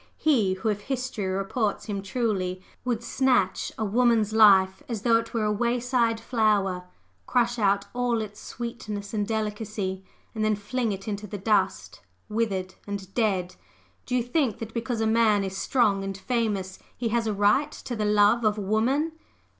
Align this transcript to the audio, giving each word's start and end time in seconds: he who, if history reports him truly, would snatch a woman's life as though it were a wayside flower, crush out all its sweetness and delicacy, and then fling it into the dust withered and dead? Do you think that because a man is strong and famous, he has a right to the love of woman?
he 0.17 0.55
who, 0.55 0.69
if 0.69 0.81
history 0.81 1.27
reports 1.27 1.85
him 1.85 2.01
truly, 2.01 2.59
would 2.83 3.03
snatch 3.03 3.71
a 3.77 3.85
woman's 3.85 4.33
life 4.33 4.81
as 4.89 5.03
though 5.03 5.17
it 5.17 5.31
were 5.31 5.43
a 5.43 5.51
wayside 5.51 6.19
flower, 6.19 6.85
crush 7.27 7.59
out 7.59 7.85
all 7.93 8.19
its 8.19 8.41
sweetness 8.41 9.13
and 9.13 9.27
delicacy, 9.27 10.03
and 10.33 10.43
then 10.43 10.55
fling 10.55 10.91
it 10.91 11.07
into 11.07 11.27
the 11.27 11.37
dust 11.37 12.01
withered 12.29 12.73
and 12.87 13.13
dead? 13.13 13.55
Do 14.07 14.15
you 14.15 14.23
think 14.23 14.57
that 14.57 14.73
because 14.73 15.01
a 15.01 15.05
man 15.05 15.43
is 15.43 15.55
strong 15.55 16.03
and 16.03 16.17
famous, 16.17 16.79
he 16.97 17.09
has 17.09 17.27
a 17.27 17.33
right 17.35 17.69
to 17.71 17.95
the 17.95 18.03
love 18.05 18.43
of 18.43 18.57
woman? 18.57 19.11